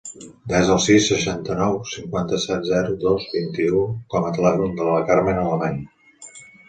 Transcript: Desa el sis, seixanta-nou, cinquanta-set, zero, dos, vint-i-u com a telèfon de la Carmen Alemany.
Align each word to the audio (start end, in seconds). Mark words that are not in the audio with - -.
Desa 0.51 0.69
el 0.75 0.79
sis, 0.85 1.09
seixanta-nou, 1.09 1.75
cinquanta-set, 1.91 2.65
zero, 2.71 2.95
dos, 3.03 3.27
vint-i-u 3.37 3.83
com 4.15 4.29
a 4.31 4.33
telèfon 4.39 4.75
de 4.81 4.89
la 4.89 4.97
Carmen 5.11 5.43
Alemany. 5.43 5.79